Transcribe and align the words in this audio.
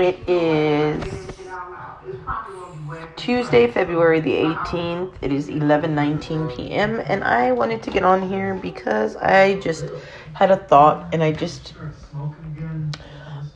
It 0.00 0.18
is 0.26 1.04
Tuesday, 3.16 3.70
February 3.70 4.20
the 4.20 4.32
18th. 4.32 5.12
It 5.20 5.30
is 5.30 5.50
11:19 5.50 6.56
p.m. 6.56 7.02
and 7.04 7.22
I 7.22 7.52
wanted 7.52 7.82
to 7.82 7.90
get 7.90 8.02
on 8.02 8.26
here 8.26 8.54
because 8.54 9.16
I 9.16 9.60
just 9.60 9.84
had 10.32 10.50
a 10.50 10.56
thought 10.56 11.12
and 11.12 11.22
I 11.22 11.32
just 11.32 11.74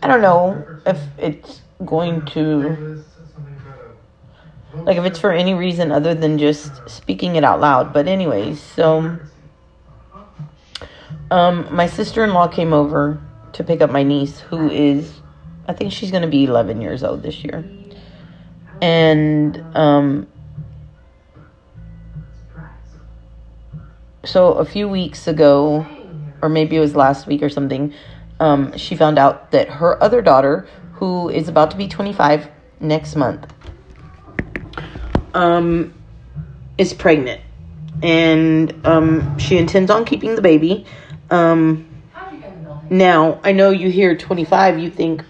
I 0.02 0.06
don't 0.06 0.20
know 0.20 0.62
if 0.84 1.00
it's 1.16 1.62
going 1.82 2.27
to 2.27 3.02
like 4.84 4.98
if 4.98 5.04
it's 5.06 5.18
for 5.18 5.32
any 5.32 5.54
reason 5.54 5.90
other 5.90 6.14
than 6.14 6.36
just 6.36 6.86
speaking 6.90 7.36
it 7.36 7.45
out 7.45 7.58
loud. 7.58 7.95
But 7.95 8.06
anyways, 8.06 8.61
so 8.61 9.16
um 11.30 11.68
my 11.70 11.86
sister-in-law 11.86 12.48
came 12.48 12.74
over 12.74 13.18
to 13.54 13.64
pick 13.64 13.80
up 13.80 13.90
my 13.90 14.02
niece 14.02 14.40
who 14.40 14.68
is 14.68 15.22
I 15.66 15.72
think 15.72 15.92
she's 15.92 16.10
going 16.10 16.22
to 16.22 16.28
be 16.28 16.44
11 16.44 16.80
years 16.80 17.02
old 17.02 17.22
this 17.22 17.44
year. 17.44 17.64
And 18.80 19.62
um 19.74 20.27
so 24.24 24.55
a 24.55 24.64
few 24.64 24.88
weeks 24.88 25.27
ago 25.27 25.86
or 26.45 26.50
maybe 26.50 26.77
it 26.77 26.80
was 26.80 26.95
last 26.95 27.27
week 27.27 27.42
or 27.42 27.48
something, 27.48 27.95
um, 28.38 28.77
she 28.77 28.96
found 28.96 29.19
out 29.19 29.50
that 29.52 29.69
her 29.69 30.00
other 30.02 30.20
daughter, 30.20 30.69
who 30.92 31.30
is 31.30 31.48
about 31.48 31.70
to 31.70 31.77
be 31.78 31.88
25 31.88 32.50
next 32.80 33.16
month, 33.16 33.50
um, 35.33 35.94
is 36.77 36.92
pregnant. 36.92 37.41
And 38.02 38.86
um, 38.86 39.38
she 39.38 39.56
intends 39.56 39.91
on 39.91 40.05
keeping 40.05 40.34
the 40.34 40.42
baby. 40.42 40.84
Um, 41.30 41.88
now, 42.98 43.41
I 43.43 43.53
know 43.53 43.71
you 43.71 43.91
hear 43.91 44.16
25, 44.16 44.79
you 44.79 44.91
think 44.91 45.25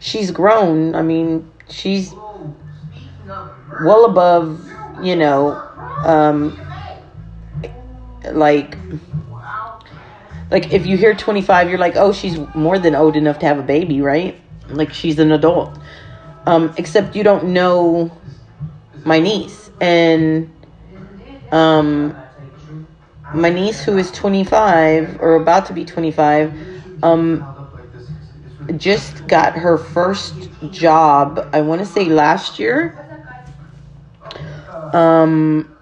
she's 0.00 0.30
grown. 0.30 0.94
I 0.94 1.02
mean, 1.02 1.50
she's 1.68 2.12
well 3.80 4.04
above, 4.04 4.60
you 5.02 5.16
know, 5.16 5.52
um, 6.04 6.56
like 8.32 8.76
like 10.50 10.72
if 10.72 10.86
you 10.86 10.96
hear 10.96 11.14
25 11.14 11.68
you're 11.68 11.78
like 11.78 11.96
oh 11.96 12.12
she's 12.12 12.38
more 12.54 12.78
than 12.78 12.94
old 12.94 13.16
enough 13.16 13.38
to 13.40 13.46
have 13.46 13.58
a 13.58 13.62
baby 13.62 14.00
right? 14.00 14.40
Like 14.68 14.92
she's 14.92 15.18
an 15.18 15.32
adult. 15.32 15.76
Um 16.46 16.74
except 16.76 17.16
you 17.16 17.22
don't 17.22 17.48
know 17.48 18.10
my 19.04 19.20
niece. 19.20 19.70
And 19.80 20.50
um 21.52 22.16
my 23.32 23.50
niece 23.50 23.82
who 23.84 23.96
is 23.96 24.10
25 24.12 25.18
or 25.20 25.34
about 25.34 25.66
to 25.66 25.72
be 25.72 25.84
25 25.84 26.52
um 27.02 27.46
just 28.76 29.26
got 29.28 29.54
her 29.54 29.78
first 29.78 30.48
job 30.70 31.48
i 31.52 31.60
want 31.60 31.80
to 31.80 31.86
say 31.86 32.06
last 32.06 32.58
year 32.58 32.98
um 34.92 35.76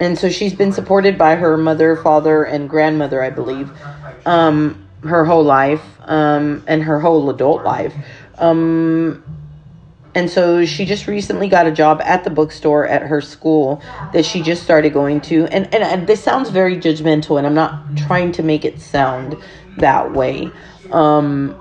and 0.00 0.18
so 0.18 0.30
she's 0.30 0.54
been 0.54 0.72
supported 0.72 1.18
by 1.18 1.36
her 1.36 1.56
mother, 1.58 1.94
father, 1.94 2.42
and 2.44 2.68
grandmother, 2.68 3.22
I 3.22 3.30
believe, 3.30 3.70
um, 4.24 4.86
her 5.02 5.24
whole 5.24 5.44
life, 5.44 5.84
um, 6.04 6.64
and 6.66 6.82
her 6.82 6.98
whole 7.00 7.28
adult 7.30 7.62
life. 7.64 7.94
Um, 8.38 9.22
and 10.14 10.28
so 10.28 10.64
she 10.64 10.84
just 10.84 11.06
recently 11.06 11.48
got 11.48 11.66
a 11.66 11.70
job 11.70 12.00
at 12.02 12.24
the 12.24 12.30
bookstore 12.30 12.86
at 12.86 13.02
her 13.02 13.20
school 13.20 13.82
that 14.12 14.24
she 14.24 14.42
just 14.42 14.62
started 14.62 14.92
going 14.92 15.20
to. 15.22 15.46
And, 15.46 15.72
and, 15.72 15.84
and 15.84 16.06
this 16.06 16.22
sounds 16.22 16.50
very 16.50 16.76
judgmental, 16.76 17.38
and 17.38 17.46
I'm 17.46 17.54
not 17.54 17.96
trying 17.96 18.32
to 18.32 18.42
make 18.42 18.64
it 18.64 18.80
sound 18.80 19.36
that 19.78 20.12
way. 20.12 20.50
Um, 20.90 21.56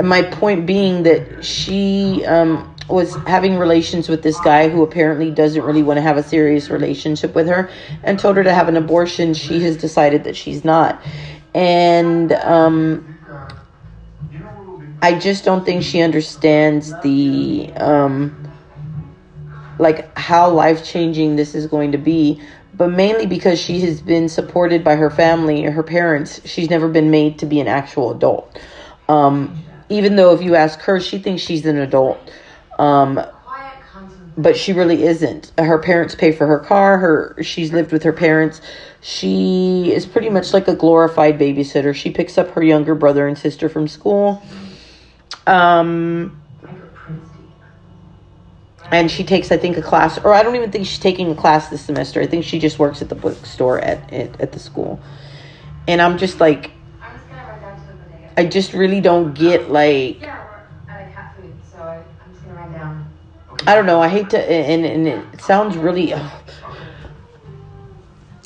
my 0.00 0.22
point 0.22 0.66
being 0.66 1.02
that 1.02 1.44
she 1.44 2.24
um, 2.26 2.74
was 2.88 3.14
having 3.26 3.58
relations 3.58 4.08
with 4.08 4.22
this 4.22 4.38
guy 4.40 4.68
who 4.68 4.82
apparently 4.82 5.30
doesn't 5.30 5.62
really 5.62 5.82
want 5.82 5.98
to 5.98 6.02
have 6.02 6.16
a 6.16 6.22
serious 6.22 6.70
relationship 6.70 7.34
with 7.34 7.48
her 7.48 7.70
and 8.04 8.18
told 8.18 8.36
her 8.36 8.44
to 8.44 8.54
have 8.54 8.68
an 8.68 8.76
abortion. 8.76 9.34
She 9.34 9.60
has 9.62 9.76
decided 9.76 10.24
that 10.24 10.36
she's 10.36 10.64
not. 10.64 11.02
And 11.54 12.32
um, 12.32 13.11
I 15.02 15.18
just 15.18 15.44
don't 15.44 15.66
think 15.66 15.82
she 15.82 16.00
understands 16.00 16.92
the 17.02 17.72
um, 17.76 18.48
like 19.80 20.16
how 20.16 20.48
life 20.48 20.84
changing 20.84 21.34
this 21.34 21.56
is 21.56 21.66
going 21.66 21.90
to 21.92 21.98
be. 21.98 22.40
But 22.74 22.90
mainly 22.90 23.26
because 23.26 23.60
she 23.60 23.80
has 23.80 24.00
been 24.00 24.28
supported 24.28 24.82
by 24.82 24.94
her 24.94 25.10
family 25.10 25.66
or 25.66 25.72
her 25.72 25.82
parents, 25.82 26.40
she's 26.48 26.70
never 26.70 26.88
been 26.88 27.10
made 27.10 27.40
to 27.40 27.46
be 27.46 27.60
an 27.60 27.68
actual 27.68 28.12
adult. 28.12 28.58
Um, 29.08 29.62
even 29.88 30.16
though 30.16 30.32
if 30.34 30.40
you 30.40 30.54
ask 30.54 30.80
her, 30.82 31.00
she 31.00 31.18
thinks 31.18 31.42
she's 31.42 31.66
an 31.66 31.76
adult. 31.76 32.32
Um, 32.78 33.20
but 34.38 34.56
she 34.56 34.72
really 34.72 35.02
isn't. 35.02 35.52
Her 35.58 35.78
parents 35.78 36.14
pay 36.14 36.32
for 36.32 36.46
her 36.46 36.60
car. 36.60 36.98
Her 36.98 37.36
she's 37.42 37.72
lived 37.72 37.92
with 37.92 38.04
her 38.04 38.12
parents. 38.12 38.60
She 39.00 39.92
is 39.92 40.06
pretty 40.06 40.30
much 40.30 40.54
like 40.54 40.68
a 40.68 40.76
glorified 40.76 41.38
babysitter. 41.38 41.92
She 41.94 42.10
picks 42.10 42.38
up 42.38 42.50
her 42.52 42.62
younger 42.62 42.94
brother 42.94 43.26
and 43.26 43.36
sister 43.36 43.68
from 43.68 43.88
school. 43.88 44.40
Um, 45.46 46.40
and 48.90 49.10
she 49.10 49.24
takes, 49.24 49.50
I 49.50 49.56
think, 49.56 49.76
a 49.76 49.82
class, 49.82 50.18
or 50.18 50.34
I 50.34 50.42
don't 50.42 50.54
even 50.54 50.70
think 50.70 50.86
she's 50.86 50.98
taking 50.98 51.30
a 51.30 51.34
class 51.34 51.68
this 51.68 51.82
semester. 51.82 52.20
I 52.20 52.26
think 52.26 52.44
she 52.44 52.58
just 52.58 52.78
works 52.78 53.00
at 53.02 53.08
the 53.08 53.14
bookstore 53.14 53.78
at 53.78 54.12
at, 54.12 54.40
at 54.40 54.52
the 54.52 54.58
school. 54.58 55.00
And 55.88 56.00
I'm 56.00 56.18
just 56.18 56.40
like, 56.40 56.70
I 58.36 58.44
just 58.46 58.72
really 58.72 59.00
don't 59.00 59.34
get 59.34 59.70
like 59.70 60.22
I 63.66 63.76
don't 63.76 63.86
know. 63.86 64.00
I 64.00 64.08
hate 64.08 64.30
to, 64.30 64.38
and, 64.38 64.84
and 64.84 65.06
it 65.06 65.40
sounds 65.40 65.76
really. 65.76 66.12
Uh, 66.12 66.28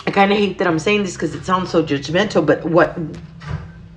I 0.07 0.11
kind 0.11 0.31
of 0.31 0.39
hate 0.39 0.59
that 0.59 0.67
I'm 0.67 0.79
saying 0.79 1.03
this 1.03 1.15
because 1.15 1.35
it 1.35 1.45
sounds 1.45 1.71
so 1.71 1.83
judgmental, 1.83 2.45
but 2.45 2.65
what 2.65 2.97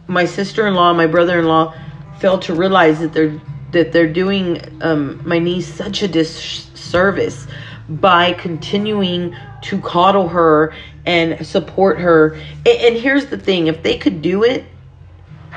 my 0.07 0.25
sister 0.25 0.65
in 0.65 0.75
law, 0.75 0.93
my 0.93 1.07
brother 1.07 1.39
in 1.39 1.45
law, 1.45 1.75
failed 2.19 2.41
to 2.44 2.53
realize 2.53 3.00
that 3.00 3.13
they're 3.13 3.40
that 3.72 3.91
they're 3.91 4.12
doing 4.12 4.62
um, 4.81 5.22
my 5.28 5.38
niece 5.38 5.72
such 5.72 6.02
a 6.02 6.07
disservice 6.07 7.46
by 7.88 8.34
continuing 8.34 9.35
to 9.62 9.80
coddle 9.81 10.28
her 10.28 10.74
and 11.06 11.46
support 11.46 12.00
her. 12.00 12.34
And, 12.66 12.68
and 12.68 12.97
here's 12.97 13.28
the 13.28 13.38
thing: 13.38 13.68
if 13.68 13.84
they 13.84 13.97
could 13.97 14.22
do 14.22 14.44
it 14.44 14.66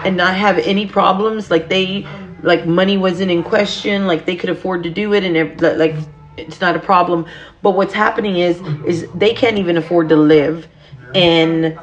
and 0.04 0.16
not 0.16 0.34
have 0.36 0.58
any 0.58 0.86
problems, 0.86 1.50
like 1.50 1.68
they 1.68 2.06
like 2.42 2.66
money 2.66 2.98
wasn't 2.98 3.30
in 3.30 3.42
question 3.42 4.06
like 4.06 4.26
they 4.26 4.36
could 4.36 4.50
afford 4.50 4.82
to 4.82 4.90
do 4.90 5.14
it 5.14 5.24
and 5.24 5.36
it, 5.36 5.60
like 5.78 5.94
it's 6.36 6.60
not 6.60 6.74
a 6.74 6.78
problem 6.78 7.24
but 7.62 7.72
what's 7.72 7.94
happening 7.94 8.38
is 8.38 8.60
is 8.84 9.08
they 9.14 9.32
can't 9.32 9.58
even 9.58 9.76
afford 9.76 10.08
to 10.08 10.16
live 10.16 10.66
and 11.14 11.78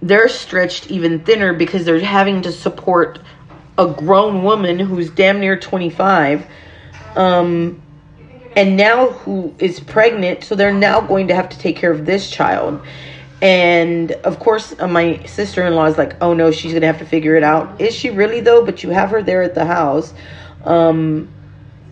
they're 0.00 0.28
stretched 0.28 0.90
even 0.90 1.20
thinner 1.20 1.52
because 1.52 1.84
they're 1.84 2.00
having 2.00 2.42
to 2.42 2.52
support 2.52 3.18
a 3.76 3.86
grown 3.86 4.42
woman 4.42 4.78
who's 4.78 5.10
damn 5.10 5.40
near 5.40 5.58
25 5.58 6.46
um 7.16 7.80
and 8.56 8.76
now 8.76 9.10
who 9.10 9.54
is 9.58 9.80
pregnant 9.80 10.44
so 10.44 10.54
they're 10.54 10.72
now 10.72 11.00
going 11.00 11.28
to 11.28 11.34
have 11.34 11.48
to 11.48 11.58
take 11.58 11.76
care 11.76 11.90
of 11.90 12.06
this 12.06 12.30
child 12.30 12.80
and 13.40 14.12
of 14.12 14.40
course, 14.40 14.74
uh, 14.78 14.88
my 14.88 15.22
sister 15.24 15.64
in 15.66 15.74
law 15.74 15.86
is 15.86 15.96
like, 15.96 16.16
oh 16.20 16.34
no, 16.34 16.50
she's 16.50 16.72
to 16.72 16.86
have 16.86 16.98
to 16.98 17.04
figure 17.04 17.36
it 17.36 17.44
out. 17.44 17.80
Is 17.80 17.94
she 17.94 18.10
really, 18.10 18.40
though? 18.40 18.64
But 18.64 18.82
you 18.82 18.90
have 18.90 19.10
her 19.10 19.22
there 19.22 19.42
at 19.42 19.54
the 19.54 19.64
house. 19.64 20.12
Um, 20.64 21.28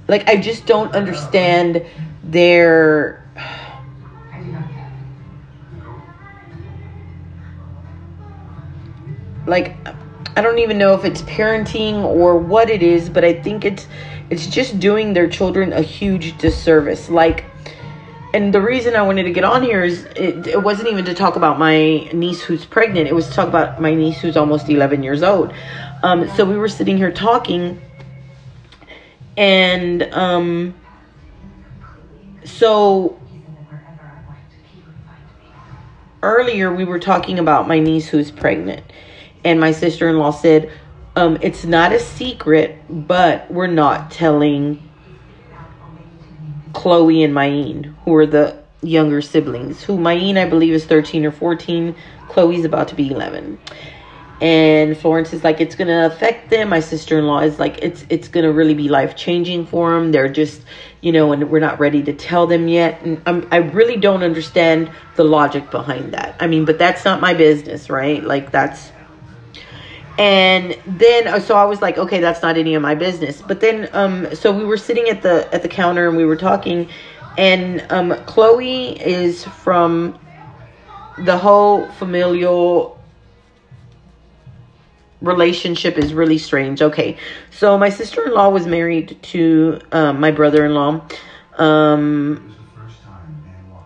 like, 0.08 0.28
I 0.28 0.36
just 0.36 0.66
don't 0.66 0.94
understand 0.94 1.84
their. 2.24 3.24
Like, 9.46 9.76
I 10.36 10.42
don't 10.42 10.58
even 10.58 10.78
know 10.78 10.94
if 10.94 11.04
it's 11.04 11.22
parenting 11.22 12.02
or 12.02 12.36
what 12.36 12.68
it 12.68 12.82
is, 12.82 13.08
but 13.08 13.24
I 13.24 13.32
think 13.32 13.64
it's 13.64 13.86
it's 14.28 14.46
just 14.48 14.80
doing 14.80 15.12
their 15.12 15.28
children 15.28 15.72
a 15.72 15.82
huge 15.82 16.36
disservice. 16.38 17.08
Like 17.08 17.44
and 18.36 18.52
the 18.52 18.60
reason 18.60 18.96
I 18.96 19.00
wanted 19.00 19.22
to 19.22 19.30
get 19.30 19.44
on 19.44 19.62
here 19.62 19.82
is 19.82 20.04
it, 20.14 20.46
it, 20.46 20.62
wasn't 20.62 20.88
even 20.88 21.06
to 21.06 21.14
talk 21.14 21.36
about 21.36 21.58
my 21.58 22.00
niece 22.12 22.42
who's 22.42 22.66
pregnant. 22.66 23.08
It 23.08 23.14
was 23.14 23.28
to 23.28 23.32
talk 23.32 23.48
about 23.48 23.80
my 23.80 23.94
niece 23.94 24.20
who's 24.20 24.36
almost 24.36 24.68
11 24.68 25.02
years 25.02 25.22
old. 25.22 25.54
Um, 26.02 26.28
so 26.36 26.44
we 26.44 26.58
were 26.58 26.68
sitting 26.68 26.98
here 26.98 27.10
talking, 27.10 27.80
and 29.38 30.02
um, 30.12 30.74
so 32.44 33.18
earlier 36.22 36.74
we 36.74 36.84
were 36.84 36.98
talking 36.98 37.38
about 37.38 37.66
my 37.66 37.78
niece 37.78 38.06
who's 38.08 38.30
pregnant, 38.30 38.84
and 39.46 39.60
my 39.60 39.70
sister 39.70 40.08
in 40.08 40.18
law 40.18 40.32
said, 40.32 40.72
um, 41.14 41.38
It's 41.40 41.64
not 41.64 41.92
a 41.92 42.00
secret, 42.00 42.78
but 42.90 43.48
we're 43.48 43.68
not 43.68 44.10
telling 44.10 44.82
Chloe 46.72 47.22
and 47.22 47.32
Mayene, 47.32 47.94
who 48.04 48.16
are 48.16 48.26
the 48.26 48.58
younger 48.82 49.22
siblings. 49.22 49.84
Who 49.84 49.98
Mayene, 49.98 50.36
I 50.36 50.48
believe, 50.48 50.74
is 50.74 50.84
13 50.84 51.24
or 51.24 51.30
14. 51.30 51.94
Chloe's 52.28 52.64
about 52.64 52.88
to 52.88 52.96
be 52.96 53.08
11. 53.08 53.58
and 54.40 54.98
Florence 54.98 55.32
is 55.32 55.44
like, 55.44 55.60
it's 55.60 55.76
gonna 55.76 56.06
affect 56.06 56.50
them. 56.50 56.68
My 56.68 56.80
sister 56.80 57.16
in 57.16 57.26
law 57.26 57.38
is 57.40 57.58
like, 57.60 57.78
it's 57.82 58.04
it's 58.10 58.26
gonna 58.26 58.52
really 58.52 58.74
be 58.74 58.88
life 58.88 59.14
changing 59.14 59.64
for 59.66 59.94
them. 59.94 60.10
They're 60.10 60.28
just, 60.28 60.60
you 61.00 61.12
know, 61.12 61.32
and 61.32 61.48
we're 61.50 61.60
not 61.60 61.78
ready 61.78 62.02
to 62.02 62.12
tell 62.12 62.48
them 62.48 62.66
yet. 62.66 63.00
And 63.02 63.22
I'm, 63.26 63.46
I 63.52 63.58
really 63.58 63.96
don't 63.96 64.24
understand 64.24 64.90
the 65.14 65.24
logic 65.24 65.70
behind 65.70 66.12
that. 66.14 66.34
I 66.40 66.48
mean, 66.48 66.64
but 66.64 66.78
that's 66.78 67.04
not 67.04 67.20
my 67.20 67.32
business, 67.32 67.88
right? 67.88 68.22
Like 68.24 68.50
that's. 68.50 68.90
And 70.18 70.78
then, 70.86 71.40
so 71.42 71.56
I 71.56 71.64
was 71.64 71.82
like, 71.82 71.98
okay, 71.98 72.20
that's 72.20 72.40
not 72.40 72.56
any 72.56 72.74
of 72.74 72.82
my 72.82 72.94
business. 72.94 73.42
But 73.42 73.60
then, 73.60 73.88
um, 73.92 74.34
so 74.34 74.50
we 74.50 74.64
were 74.64 74.78
sitting 74.78 75.08
at 75.08 75.22
the 75.22 75.52
at 75.54 75.62
the 75.62 75.68
counter 75.68 76.08
and 76.08 76.16
we 76.16 76.24
were 76.24 76.36
talking, 76.36 76.88
and 77.36 77.84
um, 77.90 78.14
Chloe 78.24 78.98
is 79.00 79.44
from 79.44 80.18
the 81.18 81.36
whole 81.36 81.90
familial 81.92 82.98
relationship 85.20 85.98
is 85.98 86.14
really 86.14 86.38
strange. 86.38 86.80
Okay, 86.80 87.16
so 87.50 87.76
my 87.76 87.88
sister 87.88 88.26
in 88.26 88.32
law 88.32 88.48
was 88.48 88.66
married 88.66 89.18
to 89.22 89.80
um, 89.92 90.20
my 90.20 90.30
brother 90.30 90.64
in 90.64 90.74
law. 90.74 91.02
Um, 91.58 92.54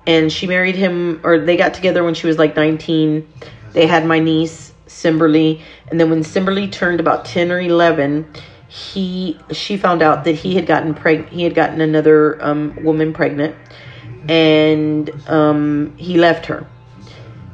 and 0.06 0.32
she 0.32 0.46
married 0.46 0.74
him, 0.74 1.20
or 1.22 1.38
they 1.38 1.56
got 1.56 1.74
together 1.74 2.02
when 2.02 2.14
she 2.14 2.26
was 2.26 2.38
like 2.38 2.56
19. 2.56 3.26
They 3.72 3.86
had 3.86 4.04
my 4.04 4.18
niece, 4.18 4.69
Simberly. 4.90 5.62
And 5.88 6.00
then 6.00 6.10
when 6.10 6.22
Simberly 6.22 6.70
turned 6.70 7.00
about 7.00 7.24
10 7.24 7.52
or 7.52 7.60
11, 7.60 8.26
he 8.68 9.38
she 9.50 9.76
found 9.76 10.02
out 10.02 10.24
that 10.24 10.34
he 10.34 10.54
had 10.54 10.66
gotten 10.66 10.94
pregnant. 10.94 11.32
he 11.32 11.42
had 11.42 11.54
gotten 11.54 11.80
another 11.80 12.42
um, 12.42 12.78
woman 12.84 13.12
pregnant 13.12 13.56
and 14.28 15.10
um, 15.28 15.92
he 15.96 16.18
left 16.18 16.46
her 16.46 16.66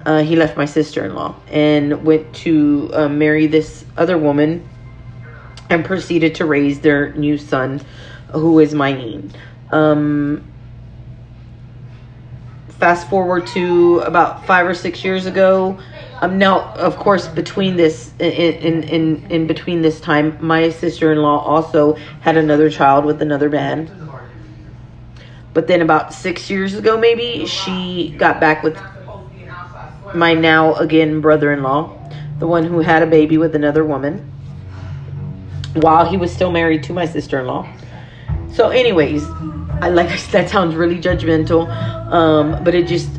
uh, 0.04 0.22
he 0.22 0.36
left 0.36 0.58
my 0.58 0.66
sister-in-law 0.66 1.34
and 1.48 2.04
went 2.04 2.34
to 2.34 2.90
uh, 2.92 3.08
marry 3.08 3.46
this 3.46 3.86
other 3.96 4.18
woman 4.18 4.68
and 5.70 5.84
proceeded 5.86 6.34
to 6.34 6.44
raise 6.44 6.80
their 6.80 7.12
new 7.14 7.38
son 7.38 7.80
who 8.32 8.60
is 8.60 8.74
Mayin. 8.74 9.32
Um, 9.72 10.44
fast 12.78 13.08
forward 13.08 13.46
to 13.48 14.00
about 14.00 14.46
five 14.46 14.66
or 14.66 14.74
six 14.74 15.02
years 15.02 15.24
ago 15.24 15.78
um, 16.22 16.38
now 16.38 16.72
of 16.74 16.96
course 16.96 17.28
between 17.28 17.76
this 17.76 18.12
in, 18.18 18.30
in 18.30 18.82
in 18.84 19.30
in 19.30 19.46
between 19.46 19.82
this 19.82 20.00
time 20.00 20.36
my 20.40 20.70
sister-in-law 20.70 21.38
also 21.44 21.94
had 22.20 22.36
another 22.36 22.70
child 22.70 23.04
with 23.04 23.22
another 23.22 23.50
man 23.50 23.90
but 25.52 25.66
then 25.66 25.80
about 25.80 26.12
six 26.12 26.50
years 26.50 26.74
ago 26.74 26.98
maybe 26.98 27.46
she 27.46 28.14
got 28.18 28.40
back 28.40 28.62
with 28.62 28.76
my 30.14 30.34
now 30.34 30.74
again 30.74 31.20
brother-in-law, 31.20 32.10
the 32.38 32.46
one 32.46 32.64
who 32.64 32.80
had 32.80 33.02
a 33.02 33.06
baby 33.06 33.38
with 33.38 33.54
another 33.54 33.84
woman 33.84 34.32
while 35.74 36.08
he 36.08 36.16
was 36.16 36.32
still 36.32 36.50
married 36.50 36.82
to 36.84 36.92
my 36.92 37.04
sister-in-law. 37.04 37.70
So 38.52 38.70
anyways, 38.70 39.24
I 39.82 39.90
like 39.90 40.08
that 40.30 40.48
sounds 40.48 40.74
really 40.74 40.98
judgmental. 40.98 41.68
Um, 42.10 42.62
but 42.64 42.74
it 42.74 42.86
just 42.86 43.10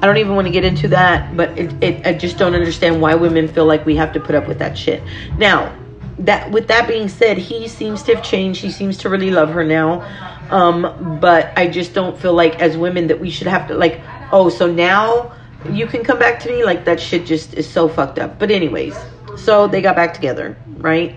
I 0.00 0.06
don't 0.06 0.18
even 0.18 0.34
want 0.34 0.46
to 0.46 0.52
get 0.52 0.64
into 0.64 0.88
that, 0.88 1.36
but 1.36 1.58
it, 1.58 1.82
it 1.82 2.06
I 2.06 2.12
just 2.12 2.38
don't 2.38 2.54
understand 2.54 3.00
why 3.00 3.14
women 3.14 3.48
feel 3.48 3.66
like 3.66 3.84
we 3.84 3.96
have 3.96 4.12
to 4.12 4.20
put 4.20 4.34
up 4.34 4.46
with 4.46 4.58
that 4.60 4.78
shit. 4.78 5.02
Now, 5.36 5.76
that 6.20 6.50
with 6.50 6.68
that 6.68 6.86
being 6.88 7.08
said, 7.08 7.38
he 7.38 7.68
seems 7.68 8.02
to 8.04 8.14
have 8.14 8.24
changed. 8.24 8.60
He 8.60 8.70
seems 8.70 8.98
to 8.98 9.08
really 9.08 9.30
love 9.30 9.50
her 9.50 9.64
now. 9.64 10.02
Um, 10.50 11.18
but 11.20 11.52
I 11.56 11.68
just 11.68 11.94
don't 11.94 12.18
feel 12.18 12.32
like 12.32 12.60
as 12.60 12.76
women 12.76 13.08
that 13.08 13.20
we 13.20 13.28
should 13.30 13.48
have 13.48 13.68
to 13.68 13.74
like, 13.74 14.00
oh, 14.32 14.48
so 14.48 14.66
now 14.66 15.32
you 15.70 15.86
can 15.86 16.04
come 16.04 16.18
back 16.18 16.40
to 16.40 16.50
me 16.50 16.64
like 16.64 16.84
that 16.84 17.00
shit 17.00 17.26
just 17.26 17.54
is 17.54 17.68
so 17.68 17.88
fucked 17.88 18.18
up 18.18 18.38
but 18.38 18.50
anyways 18.50 18.96
so 19.36 19.66
they 19.66 19.80
got 19.80 19.96
back 19.96 20.14
together 20.14 20.56
right 20.76 21.16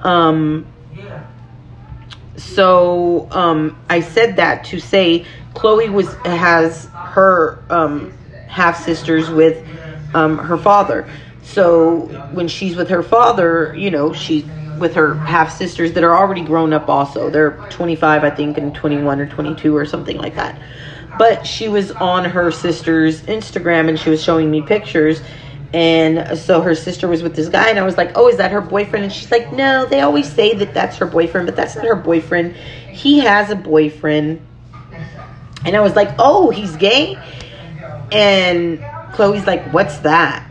um 0.00 0.66
so 2.36 3.28
um 3.30 3.78
i 3.90 4.00
said 4.00 4.36
that 4.36 4.64
to 4.64 4.80
say 4.80 5.24
chloe 5.54 5.88
was 5.88 6.14
has 6.24 6.86
her 6.94 7.62
um 7.70 8.12
half 8.52 8.84
sisters 8.84 9.30
with 9.30 9.66
um 10.14 10.38
her 10.38 10.58
father 10.58 11.08
so 11.42 12.06
when 12.32 12.46
she's 12.46 12.76
with 12.76 12.88
her 12.88 13.02
father 13.02 13.74
you 13.76 13.90
know 13.90 14.12
she's 14.12 14.44
with 14.78 14.94
her 14.94 15.14
half 15.14 15.56
sisters 15.56 15.92
that 15.92 16.04
are 16.04 16.16
already 16.16 16.42
grown 16.42 16.72
up 16.72 16.88
also 16.88 17.30
they're 17.30 17.52
25 17.70 18.24
i 18.24 18.30
think 18.30 18.58
and 18.58 18.74
21 18.74 19.20
or 19.20 19.26
22 19.26 19.76
or 19.76 19.84
something 19.84 20.18
like 20.18 20.34
that 20.34 20.60
but 21.18 21.46
she 21.46 21.68
was 21.68 21.92
on 21.92 22.24
her 22.24 22.50
sister's 22.50 23.22
Instagram 23.22 23.88
and 23.88 23.98
she 23.98 24.10
was 24.10 24.22
showing 24.22 24.50
me 24.50 24.62
pictures. 24.62 25.20
And 25.74 26.38
so 26.38 26.60
her 26.60 26.74
sister 26.74 27.08
was 27.08 27.22
with 27.22 27.34
this 27.34 27.48
guy, 27.48 27.70
and 27.70 27.78
I 27.78 27.82
was 27.82 27.96
like, 27.96 28.12
Oh, 28.14 28.28
is 28.28 28.36
that 28.36 28.50
her 28.50 28.60
boyfriend? 28.60 29.04
And 29.04 29.12
she's 29.12 29.30
like, 29.30 29.52
No, 29.52 29.86
they 29.86 30.00
always 30.00 30.30
say 30.30 30.54
that 30.54 30.74
that's 30.74 30.96
her 30.98 31.06
boyfriend, 31.06 31.46
but 31.46 31.56
that's 31.56 31.76
not 31.76 31.86
her 31.86 31.96
boyfriend. 31.96 32.54
He 32.90 33.20
has 33.20 33.50
a 33.50 33.56
boyfriend. 33.56 34.40
And 35.64 35.76
I 35.76 35.80
was 35.80 35.96
like, 35.96 36.14
Oh, 36.18 36.50
he's 36.50 36.76
gay? 36.76 37.18
And 38.12 38.84
Chloe's 39.14 39.46
like, 39.46 39.72
What's 39.72 39.98
that? 39.98 40.50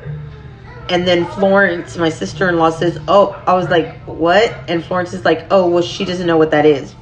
And 0.90 1.08
then 1.08 1.26
Florence, 1.26 1.96
my 1.96 2.10
sister 2.10 2.50
in 2.50 2.58
law, 2.58 2.70
says, 2.70 3.00
Oh, 3.08 3.32
I 3.48 3.54
was 3.54 3.70
like, 3.70 3.98
What? 4.06 4.54
And 4.68 4.84
Florence 4.84 5.14
is 5.14 5.26
like, 5.26 5.48
Oh, 5.52 5.70
well, 5.70 5.84
she 5.84 6.06
doesn't 6.06 6.28
know 6.28 6.38
what 6.38 6.52
that 6.52 6.66
is. 6.66 6.94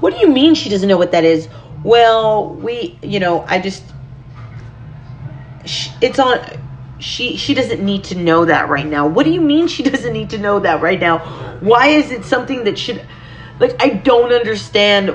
What 0.00 0.14
do 0.14 0.20
you 0.20 0.28
mean 0.28 0.54
she 0.54 0.68
doesn't 0.68 0.88
know 0.88 0.98
what 0.98 1.12
that 1.12 1.24
is? 1.24 1.48
well 1.84 2.54
we 2.54 2.98
you 3.02 3.18
know 3.18 3.44
i 3.48 3.58
just 3.58 3.82
it's 6.00 6.18
on 6.18 6.38
she 6.98 7.36
she 7.36 7.54
doesn't 7.54 7.84
need 7.84 8.04
to 8.04 8.14
know 8.14 8.44
that 8.44 8.68
right 8.68 8.86
now 8.86 9.06
what 9.06 9.24
do 9.24 9.32
you 9.32 9.40
mean 9.40 9.66
she 9.66 9.82
doesn't 9.82 10.12
need 10.12 10.30
to 10.30 10.38
know 10.38 10.60
that 10.60 10.80
right 10.80 11.00
now 11.00 11.18
why 11.60 11.88
is 11.88 12.10
it 12.10 12.24
something 12.24 12.64
that 12.64 12.78
should 12.78 13.04
like 13.58 13.74
i 13.82 13.88
don't 13.88 14.32
understand 14.32 15.10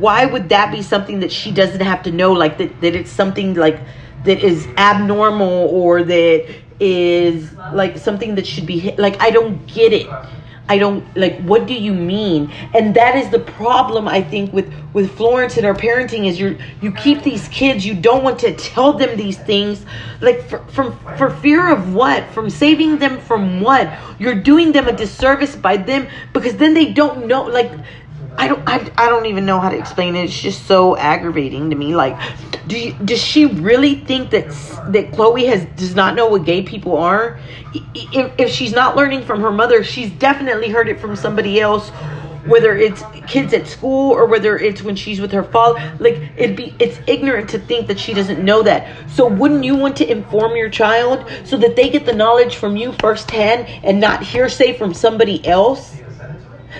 why 0.00 0.24
would 0.24 0.48
that 0.48 0.70
be 0.70 0.82
something 0.82 1.20
that 1.20 1.32
she 1.32 1.50
doesn't 1.50 1.80
have 1.80 2.02
to 2.02 2.12
know 2.12 2.32
like 2.32 2.58
that 2.58 2.80
that 2.80 2.94
it's 2.94 3.10
something 3.10 3.54
like 3.54 3.80
that 4.24 4.42
is 4.42 4.66
abnormal 4.76 5.68
or 5.68 6.02
that 6.02 6.46
is 6.80 7.52
like 7.70 7.96
something 7.96 8.34
that 8.34 8.46
should 8.46 8.66
be 8.66 8.94
like 8.98 9.20
i 9.20 9.30
don't 9.30 9.66
get 9.66 9.92
it 9.92 10.08
I 10.68 10.78
don't 10.78 11.04
like 11.16 11.40
what 11.42 11.66
do 11.66 11.74
you 11.74 11.92
mean? 11.92 12.50
And 12.72 12.94
that 12.94 13.16
is 13.16 13.28
the 13.30 13.40
problem 13.40 14.06
I 14.06 14.22
think 14.22 14.52
with 14.52 14.72
with 14.94 15.14
Florence 15.16 15.56
and 15.56 15.66
her 15.66 15.74
parenting 15.74 16.26
is 16.26 16.38
you 16.38 16.56
you 16.80 16.92
keep 16.92 17.22
these 17.22 17.48
kids 17.48 17.84
you 17.84 17.94
don't 17.94 18.22
want 18.22 18.38
to 18.38 18.54
tell 18.54 18.92
them 18.92 19.16
these 19.16 19.36
things 19.36 19.84
like 20.20 20.48
for, 20.48 20.60
from 20.68 20.98
for 21.18 21.30
fear 21.30 21.68
of 21.70 21.94
what? 21.94 22.28
From 22.30 22.48
saving 22.48 22.98
them 22.98 23.20
from 23.20 23.60
what? 23.60 23.92
You're 24.18 24.40
doing 24.40 24.72
them 24.72 24.88
a 24.88 24.92
disservice 24.92 25.56
by 25.56 25.76
them 25.76 26.06
because 26.32 26.56
then 26.56 26.74
they 26.74 26.92
don't 26.92 27.26
know 27.26 27.42
like 27.42 27.72
I 28.38 28.48
don't 28.48 28.62
I, 28.66 28.90
I 28.96 29.08
don't 29.08 29.26
even 29.26 29.44
know 29.44 29.60
how 29.60 29.68
to 29.68 29.76
explain 29.76 30.16
it. 30.16 30.24
It's 30.24 30.40
just 30.40 30.66
so 30.66 30.96
aggravating 30.96 31.70
to 31.70 31.76
me. 31.76 31.94
Like, 31.94 32.18
do 32.66 32.78
you, 32.78 32.92
does 33.04 33.20
she 33.20 33.46
really 33.46 33.96
think 33.96 34.30
that 34.30 34.48
that 34.92 35.12
Chloe 35.12 35.46
has 35.46 35.64
does 35.76 35.94
not 35.94 36.14
know 36.14 36.28
what 36.28 36.44
gay 36.44 36.62
people 36.62 36.96
are? 36.96 37.38
If, 37.94 38.32
if 38.38 38.50
she's 38.50 38.72
not 38.72 38.96
learning 38.96 39.24
from 39.24 39.40
her 39.40 39.50
mother, 39.50 39.82
she's 39.82 40.10
definitely 40.10 40.68
heard 40.68 40.88
it 40.88 41.00
from 41.00 41.16
somebody 41.16 41.60
else. 41.60 41.90
Whether 42.46 42.76
it's 42.76 43.04
kids 43.28 43.52
at 43.52 43.68
school 43.68 44.10
or 44.10 44.26
whether 44.26 44.58
it's 44.58 44.82
when 44.82 44.96
she's 44.96 45.20
with 45.20 45.30
her 45.30 45.44
father, 45.44 45.96
like 46.00 46.32
it'd 46.36 46.56
be 46.56 46.74
it's 46.80 46.98
ignorant 47.06 47.48
to 47.50 47.58
think 47.60 47.86
that 47.86 48.00
she 48.00 48.14
doesn't 48.14 48.44
know 48.44 48.62
that. 48.64 48.88
So 49.10 49.28
wouldn't 49.28 49.62
you 49.62 49.76
want 49.76 49.96
to 49.98 50.10
inform 50.10 50.56
your 50.56 50.68
child 50.68 51.24
so 51.44 51.56
that 51.58 51.76
they 51.76 51.88
get 51.88 52.04
the 52.04 52.12
knowledge 52.12 52.56
from 52.56 52.76
you 52.76 52.92
firsthand 52.94 53.68
and 53.84 54.00
not 54.00 54.24
hearsay 54.24 54.76
from 54.76 54.92
somebody 54.92 55.46
else? 55.46 55.96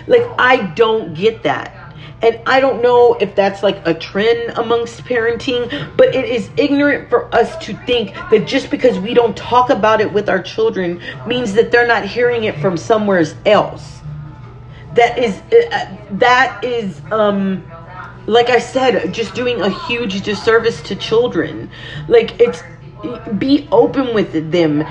Like, 0.06 0.26
I 0.38 0.66
don't 0.74 1.14
get 1.14 1.44
that. 1.44 1.81
And 2.22 2.40
I 2.46 2.60
don't 2.60 2.82
know 2.82 3.14
if 3.14 3.34
that's 3.34 3.64
like 3.64 3.84
a 3.84 3.94
trend 3.94 4.56
amongst 4.56 5.04
parenting, 5.04 5.96
but 5.96 6.14
it 6.14 6.24
is 6.24 6.50
ignorant 6.56 7.10
for 7.10 7.32
us 7.34 7.56
to 7.66 7.76
think 7.84 8.14
that 8.30 8.46
just 8.46 8.70
because 8.70 8.96
we 8.98 9.12
don't 9.12 9.36
talk 9.36 9.70
about 9.70 10.00
it 10.00 10.12
with 10.12 10.28
our 10.28 10.40
children 10.40 11.02
means 11.26 11.52
that 11.54 11.72
they're 11.72 11.86
not 11.86 12.04
hearing 12.04 12.44
it 12.44 12.56
from 12.60 12.76
somewhere 12.76 13.24
else. 13.44 14.00
That 14.94 15.18
is, 15.18 15.40
uh, 15.52 15.96
that 16.12 16.62
is, 16.62 17.00
um, 17.10 17.64
like 18.26 18.50
I 18.50 18.60
said, 18.60 19.12
just 19.12 19.34
doing 19.34 19.60
a 19.60 19.70
huge 19.86 20.22
disservice 20.22 20.80
to 20.82 20.94
children. 20.94 21.70
Like, 22.06 22.40
it's, 22.40 22.62
be 23.38 23.68
open 23.72 24.14
with 24.14 24.52
them. 24.52 24.84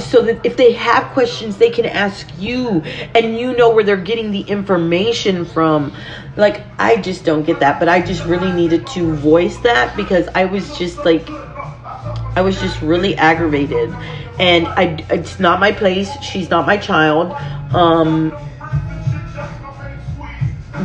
So 0.00 0.22
that 0.22 0.44
if 0.44 0.56
they 0.56 0.72
have 0.72 1.12
questions 1.12 1.58
they 1.58 1.70
can 1.70 1.86
ask 1.86 2.26
you 2.38 2.82
and 3.14 3.38
you 3.38 3.56
know 3.56 3.70
where 3.70 3.84
they're 3.84 3.96
getting 3.96 4.30
the 4.30 4.40
information 4.42 5.44
from. 5.44 5.94
Like 6.36 6.62
i 6.78 6.96
just 6.96 7.24
don't 7.24 7.44
get 7.44 7.60
that 7.60 7.78
but 7.78 7.88
i 7.88 8.00
just 8.00 8.24
really 8.24 8.50
needed 8.52 8.86
to 8.88 9.14
voice 9.14 9.58
that 9.58 9.94
because 9.96 10.26
i 10.34 10.46
was 10.46 10.78
just 10.78 11.04
like 11.04 11.28
i 11.28 12.40
was 12.40 12.58
just 12.60 12.80
really 12.82 13.14
aggravated. 13.16 13.94
And 14.38 14.66
i 14.68 15.04
it's 15.10 15.38
not 15.38 15.60
my 15.60 15.72
place. 15.72 16.10
She's 16.22 16.50
not 16.50 16.66
my 16.66 16.76
child. 16.76 17.32
Um 17.74 18.30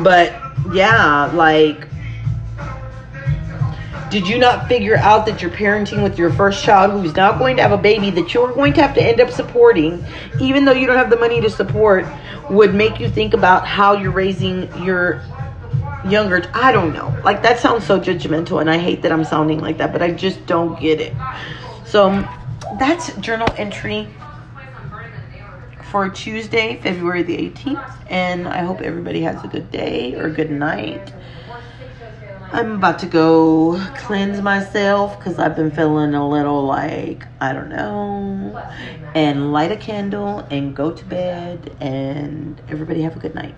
but 0.03 0.36
yeah 0.74 1.31
like 1.34 1.88
Did 4.09 4.27
you 4.27 4.37
not 4.37 4.67
figure 4.67 4.95
out 4.95 5.25
that 5.25 5.41
you're 5.41 5.51
parenting 5.51 6.01
with 6.01 6.17
your 6.17 6.31
first 6.31 6.63
child 6.63 6.91
who's 6.91 7.15
now 7.15 7.37
going 7.37 7.57
to 7.57 7.61
have 7.61 7.73
a 7.73 7.77
baby 7.77 8.09
that 8.11 8.33
you're 8.33 8.53
going 8.53 8.73
to 8.73 8.81
have 8.81 8.95
to 8.95 9.03
end 9.03 9.19
up 9.19 9.31
supporting, 9.31 10.05
even 10.39 10.63
though 10.63 10.71
you 10.71 10.87
don't 10.87 10.97
have 10.97 11.09
the 11.09 11.17
money 11.17 11.41
to 11.41 11.49
support, 11.49 12.05
would 12.49 12.73
make 12.73 12.99
you 12.99 13.09
think 13.09 13.33
about 13.33 13.67
how 13.67 13.93
you're 13.93 14.11
raising 14.11 14.71
your 14.83 15.21
younger 16.07 16.49
I 16.53 16.71
don't 16.71 16.93
know. 16.93 17.13
Like 17.23 17.41
that 17.43 17.59
sounds 17.59 17.85
so 17.85 17.99
judgmental 17.99 18.61
and 18.61 18.69
I 18.69 18.77
hate 18.77 19.01
that 19.01 19.11
I'm 19.11 19.25
sounding 19.25 19.59
like 19.59 19.77
that, 19.79 19.91
but 19.91 20.01
I 20.01 20.11
just 20.11 20.45
don't 20.45 20.79
get 20.79 21.01
it. 21.01 21.13
So 21.85 22.09
that's 22.79 23.15
journal 23.17 23.47
entry 23.57 24.07
for 25.91 26.09
Tuesday, 26.09 26.79
February 26.81 27.23
the 27.23 27.37
18th, 27.37 28.07
and 28.09 28.47
I 28.47 28.59
hope 28.63 28.81
everybody 28.81 29.21
has 29.21 29.43
a 29.43 29.47
good 29.47 29.71
day 29.71 30.15
or 30.15 30.29
good 30.29 30.51
night. 30.51 31.13
I'm 32.49 32.75
about 32.75 32.99
to 32.99 33.05
go 33.05 33.77
cleanse 33.97 34.41
myself 34.41 35.19
because 35.19 35.37
I've 35.37 35.55
been 35.55 35.69
feeling 35.69 36.13
a 36.13 36.27
little 36.27 36.65
like, 36.65 37.27
I 37.41 37.51
don't 37.51 37.69
know, 37.69 38.57
and 39.13 39.51
light 39.51 39.71
a 39.71 39.77
candle 39.77 40.39
and 40.49 40.75
go 40.75 40.91
to 40.91 41.05
bed. 41.05 41.75
And 41.81 42.61
everybody 42.69 43.01
have 43.01 43.17
a 43.17 43.19
good 43.19 43.35
night. 43.35 43.55